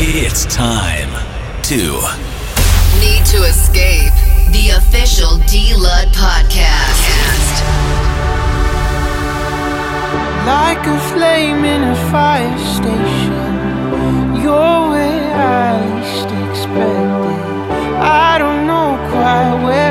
[0.00, 1.10] It's time
[1.64, 1.76] to
[3.00, 4.14] Need to Escape.
[4.52, 7.02] The official D-Lud podcast.
[10.46, 13.42] Like a flame in a fire station,
[14.40, 17.98] you're where I least expect it.
[17.98, 19.87] I don't know quite where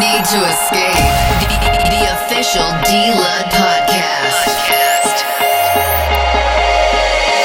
[0.00, 1.06] Need to escape.
[1.38, 1.56] The,
[1.88, 4.42] the official D Lud podcast.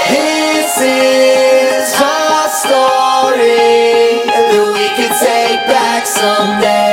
[0.09, 6.88] This is our story that we could take back someday.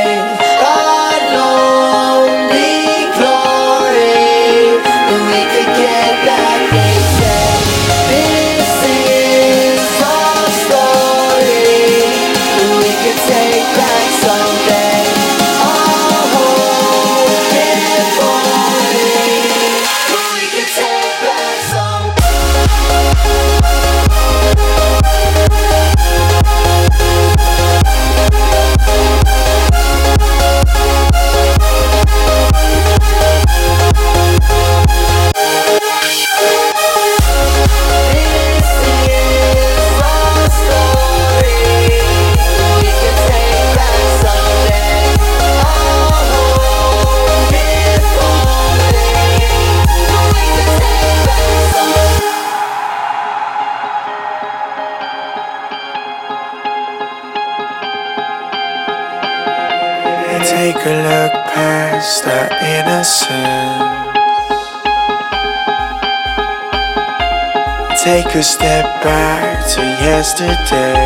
[68.17, 70.97] Take a step back to yesterday.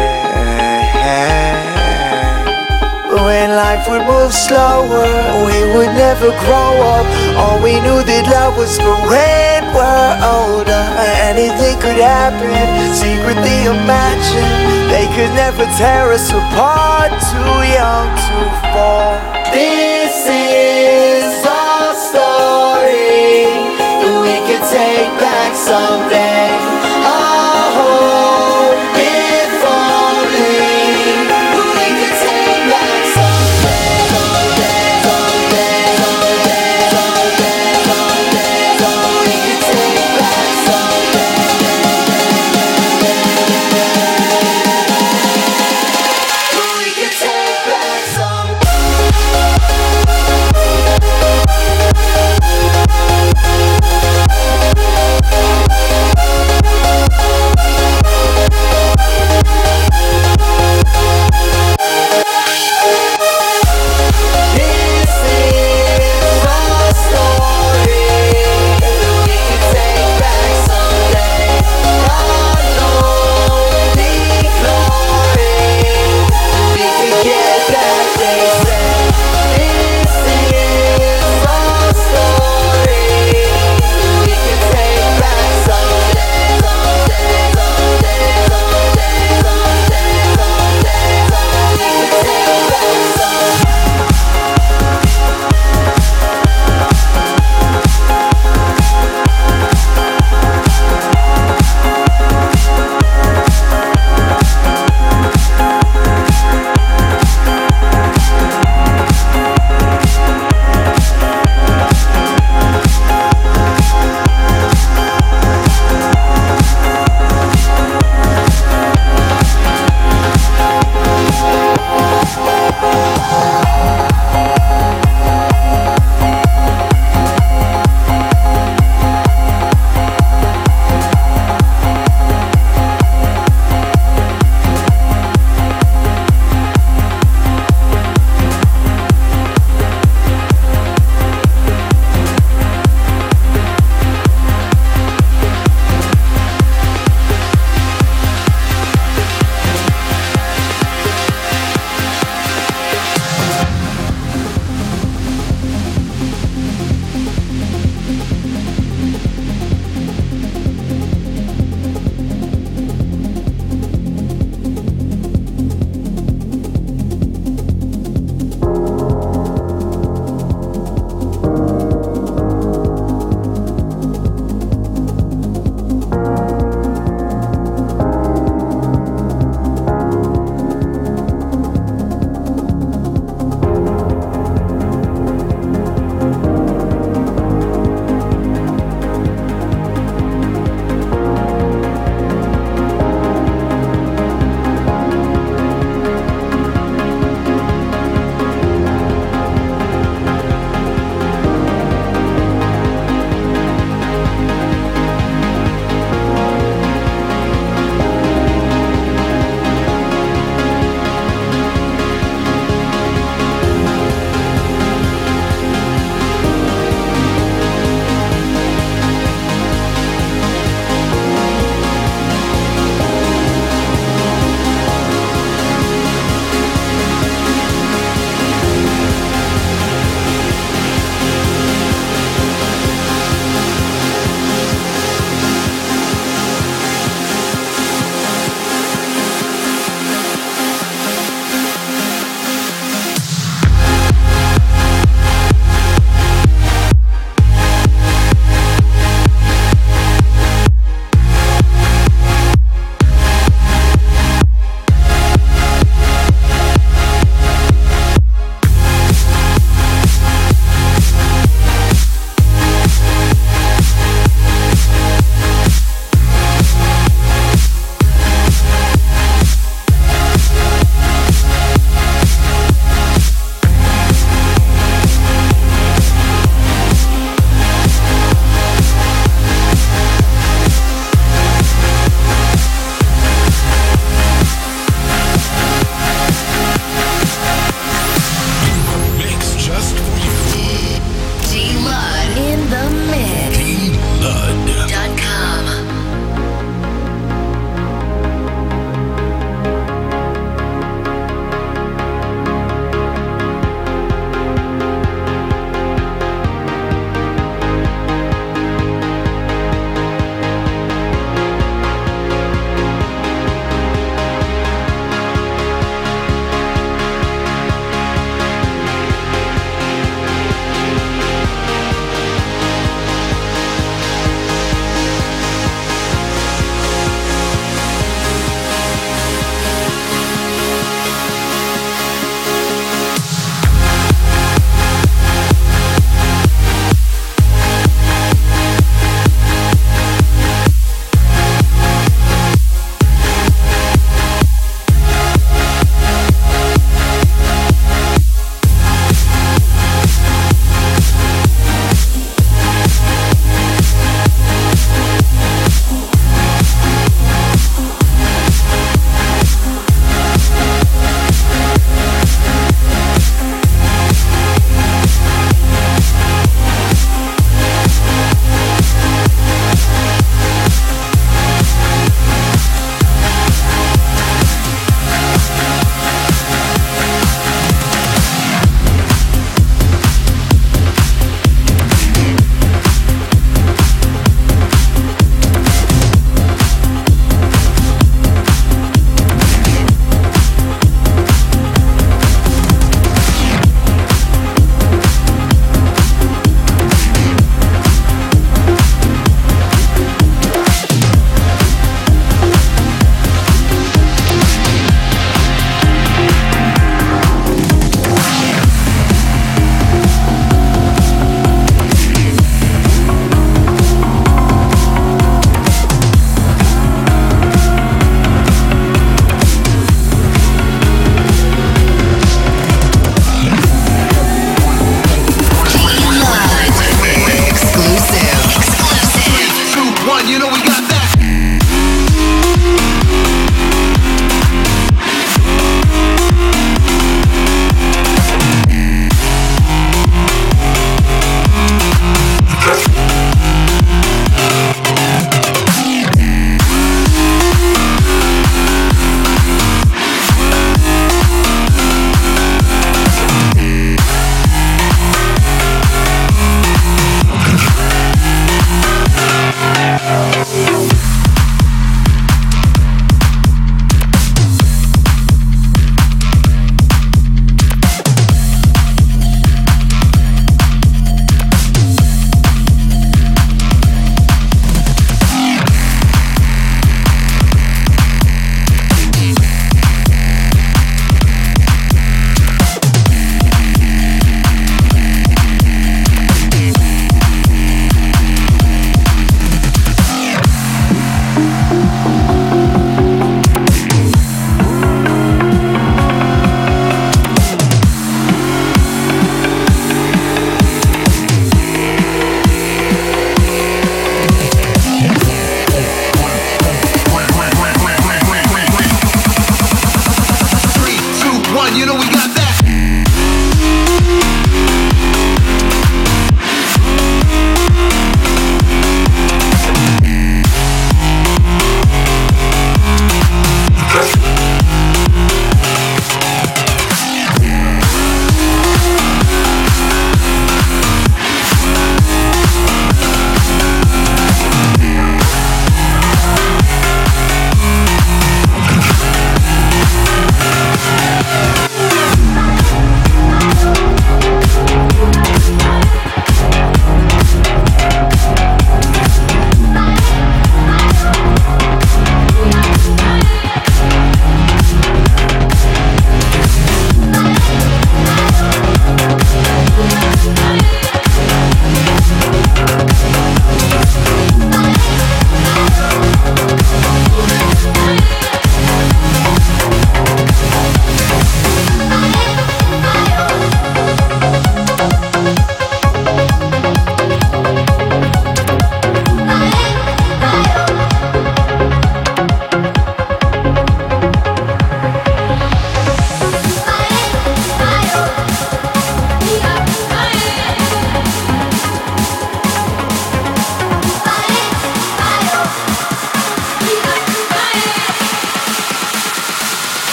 [3.10, 5.10] When life would move slower,
[5.42, 7.06] we would never grow up.
[7.34, 10.84] All we knew that love was for when we're older.
[11.26, 12.54] Anything could happen,
[12.94, 14.50] secretly imagine.
[14.86, 18.38] They could never tear us apart, too young to
[18.70, 19.18] fall.
[19.50, 23.66] This is our story
[23.98, 26.49] we could take back someday.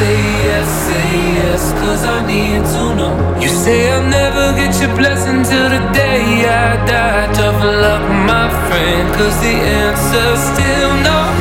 [0.00, 3.14] say yes, say yes, cause I need to know.
[3.42, 6.24] You say I'll never get your blessing till the day
[6.64, 7.26] I die.
[7.38, 11.39] Tough luck, my friend, cause the answer's still no.